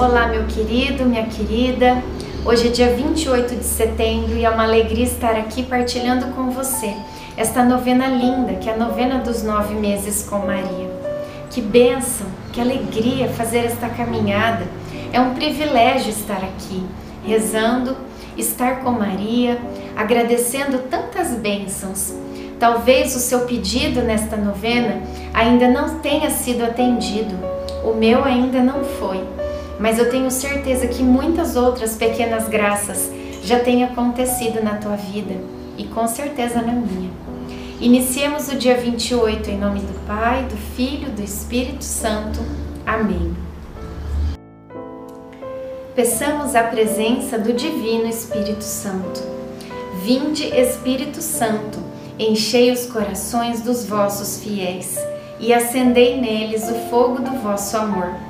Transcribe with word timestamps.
Olá, 0.00 0.28
meu 0.28 0.46
querido, 0.46 1.04
minha 1.04 1.26
querida. 1.26 2.02
Hoje 2.42 2.68
é 2.68 2.70
dia 2.70 2.94
28 2.94 3.54
de 3.54 3.64
setembro 3.64 4.34
e 4.34 4.46
é 4.46 4.48
uma 4.48 4.62
alegria 4.64 5.04
estar 5.04 5.36
aqui 5.36 5.62
partilhando 5.62 6.28
com 6.28 6.50
você 6.50 6.96
esta 7.36 7.62
novena 7.62 8.06
linda, 8.06 8.54
que 8.54 8.70
é 8.70 8.72
a 8.72 8.78
novena 8.78 9.18
dos 9.18 9.42
nove 9.42 9.74
meses 9.74 10.26
com 10.26 10.38
Maria. 10.38 10.90
Que 11.50 11.60
bênção, 11.60 12.26
que 12.50 12.62
alegria 12.62 13.28
fazer 13.28 13.58
esta 13.58 13.90
caminhada. 13.90 14.66
É 15.12 15.20
um 15.20 15.34
privilégio 15.34 16.08
estar 16.08 16.38
aqui, 16.38 16.82
rezando, 17.22 17.94
estar 18.38 18.80
com 18.80 18.92
Maria, 18.92 19.60
agradecendo 19.94 20.78
tantas 20.88 21.32
bênçãos. 21.34 22.14
Talvez 22.58 23.14
o 23.14 23.18
seu 23.18 23.40
pedido 23.40 24.00
nesta 24.00 24.38
novena 24.38 25.02
ainda 25.34 25.68
não 25.68 25.98
tenha 25.98 26.30
sido 26.30 26.64
atendido, 26.64 27.36
o 27.84 27.92
meu 27.92 28.24
ainda 28.24 28.62
não 28.62 28.82
foi 28.82 29.39
mas 29.80 29.98
eu 29.98 30.10
tenho 30.10 30.30
certeza 30.30 30.86
que 30.86 31.02
muitas 31.02 31.56
outras 31.56 31.96
pequenas 31.96 32.46
graças 32.48 33.10
já 33.42 33.58
têm 33.58 33.82
acontecido 33.82 34.62
na 34.62 34.76
tua 34.76 34.94
vida 34.94 35.34
e 35.78 35.84
com 35.84 36.06
certeza 36.06 36.60
na 36.60 36.72
minha. 36.72 37.10
Iniciemos 37.80 38.48
o 38.48 38.56
dia 38.56 38.76
28 38.76 39.48
em 39.48 39.58
nome 39.58 39.80
do 39.80 40.06
Pai, 40.06 40.44
do 40.44 40.56
Filho, 40.76 41.10
do 41.10 41.22
Espírito 41.22 41.82
Santo. 41.82 42.38
Amém. 42.84 43.34
Peçamos 45.94 46.54
a 46.54 46.64
presença 46.64 47.38
do 47.38 47.54
Divino 47.54 48.06
Espírito 48.06 48.62
Santo. 48.62 49.22
Vinde, 50.04 50.44
Espírito 50.44 51.22
Santo, 51.22 51.78
enchei 52.18 52.70
os 52.70 52.84
corações 52.84 53.62
dos 53.62 53.86
vossos 53.86 54.42
fiéis 54.42 54.98
e 55.38 55.54
acendei 55.54 56.20
neles 56.20 56.68
o 56.68 56.74
fogo 56.90 57.22
do 57.22 57.30
vosso 57.40 57.78
amor. 57.78 58.29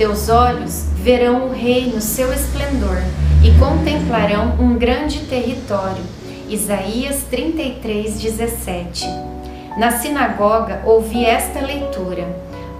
Teus 0.00 0.30
olhos 0.30 0.86
verão 0.94 1.48
o 1.48 1.52
rei 1.52 1.92
no 1.92 2.00
seu 2.00 2.32
esplendor 2.32 3.02
e 3.44 3.50
contemplarão 3.58 4.56
um 4.58 4.78
grande 4.78 5.26
território. 5.26 6.02
Isaías 6.48 7.24
33, 7.24 8.18
17. 8.18 9.04
Na 9.76 9.90
sinagoga 9.90 10.80
ouvi 10.86 11.22
esta 11.22 11.60
leitura: 11.60 12.26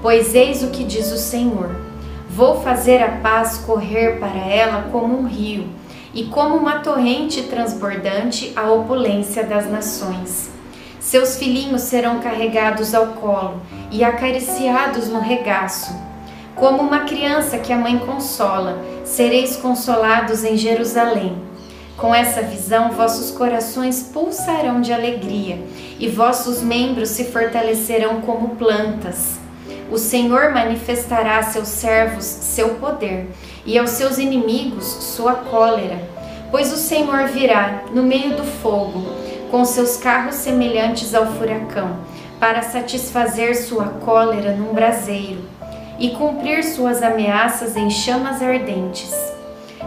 Pois 0.00 0.34
eis 0.34 0.62
o 0.62 0.68
que 0.68 0.82
diz 0.82 1.12
o 1.12 1.18
Senhor: 1.18 1.76
Vou 2.30 2.62
fazer 2.62 3.02
a 3.02 3.18
paz 3.18 3.58
correr 3.66 4.18
para 4.18 4.38
ela 4.38 4.88
como 4.90 5.20
um 5.20 5.26
rio, 5.26 5.68
e 6.14 6.24
como 6.24 6.56
uma 6.56 6.78
torrente 6.78 7.42
transbordante 7.42 8.50
a 8.56 8.70
opulência 8.72 9.44
das 9.44 9.70
nações. 9.70 10.48
Seus 10.98 11.36
filhinhos 11.36 11.82
serão 11.82 12.20
carregados 12.20 12.94
ao 12.94 13.08
colo 13.08 13.60
e 13.90 14.02
acariciados 14.02 15.08
no 15.08 15.20
regaço 15.20 16.08
como 16.60 16.82
uma 16.82 17.00
criança 17.00 17.56
que 17.58 17.72
a 17.72 17.78
mãe 17.78 17.98
consola, 18.00 18.84
sereis 19.02 19.56
consolados 19.56 20.44
em 20.44 20.58
Jerusalém. 20.58 21.34
Com 21.96 22.14
essa 22.14 22.42
visão, 22.42 22.90
vossos 22.90 23.30
corações 23.30 24.02
pulsarão 24.02 24.82
de 24.82 24.92
alegria 24.92 25.58
e 25.98 26.06
vossos 26.06 26.62
membros 26.62 27.08
se 27.08 27.24
fortalecerão 27.24 28.20
como 28.20 28.56
plantas. 28.56 29.38
O 29.90 29.96
Senhor 29.96 30.52
manifestará 30.52 31.38
a 31.38 31.44
seus 31.44 31.68
servos 31.68 32.26
seu 32.26 32.74
poder 32.74 33.30
e 33.64 33.78
aos 33.78 33.90
seus 33.90 34.18
inimigos 34.18 34.84
sua 34.84 35.32
cólera, 35.36 35.98
pois 36.50 36.70
o 36.74 36.76
Senhor 36.76 37.26
virá 37.28 37.84
no 37.94 38.02
meio 38.02 38.36
do 38.36 38.44
fogo, 38.44 39.02
com 39.50 39.64
seus 39.64 39.96
carros 39.96 40.34
semelhantes 40.34 41.14
ao 41.14 41.26
furacão, 41.26 41.96
para 42.38 42.60
satisfazer 42.60 43.56
sua 43.56 43.86
cólera 43.86 44.54
num 44.54 44.74
braseiro 44.74 45.59
e 46.00 46.10
cumprir 46.10 46.64
suas 46.64 47.02
ameaças 47.02 47.76
em 47.76 47.90
chamas 47.90 48.42
ardentes. 48.42 49.14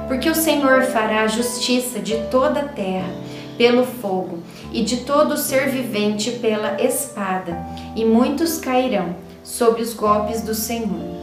Porque 0.07 0.29
o 0.29 0.35
Senhor 0.35 0.83
fará 0.83 1.25
justiça 1.27 1.99
de 1.99 2.15
toda 2.29 2.59
a 2.59 2.67
terra 2.67 3.11
pelo 3.57 3.83
fogo 3.83 4.39
e 4.71 4.83
de 4.83 4.97
todo 4.97 5.37
ser 5.37 5.69
vivente 5.69 6.31
pela 6.31 6.81
espada, 6.81 7.57
e 7.95 8.05
muitos 8.05 8.57
cairão 8.57 9.15
sob 9.43 9.81
os 9.81 9.93
golpes 9.93 10.41
do 10.41 10.53
Senhor. 10.53 11.13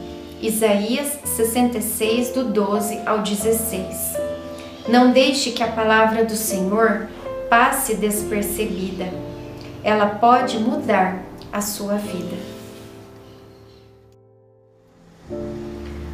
Isaías 0.40 1.18
66, 1.24 2.30
do 2.30 2.44
12 2.44 3.00
ao 3.06 3.18
16. 3.18 4.16
Não 4.88 5.12
deixe 5.12 5.50
que 5.50 5.62
a 5.62 5.68
palavra 5.68 6.24
do 6.24 6.34
Senhor 6.34 7.08
passe 7.48 7.94
despercebida. 7.94 9.08
Ela 9.84 10.06
pode 10.06 10.58
mudar 10.58 11.22
a 11.52 11.60
sua 11.60 11.94
vida. 11.94 12.59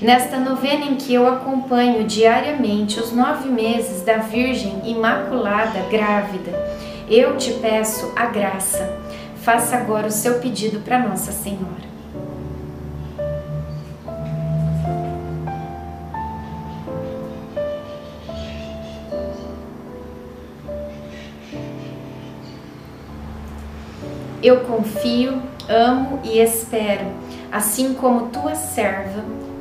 Nesta 0.00 0.38
novena 0.38 0.84
em 0.84 0.96
que 0.96 1.14
eu 1.14 1.26
acompanho 1.26 2.04
diariamente 2.04 3.00
os 3.00 3.12
nove 3.12 3.48
meses 3.48 4.02
da 4.02 4.18
Virgem 4.18 4.82
Imaculada 4.84 5.80
grávida, 5.90 6.52
eu 7.08 7.38
te 7.38 7.54
peço 7.54 8.12
a 8.14 8.26
graça. 8.26 8.94
Faça 9.36 9.74
agora 9.74 10.08
o 10.08 10.10
seu 10.10 10.38
pedido 10.38 10.80
para 10.80 10.98
Nossa 10.98 11.32
Senhora. 11.32 11.86
Eu 24.42 24.60
confio, 24.60 25.40
amo 25.66 26.20
e 26.22 26.38
espero, 26.38 27.06
assim 27.50 27.94
como 27.94 28.28
tua 28.28 28.54
serva 28.54 29.35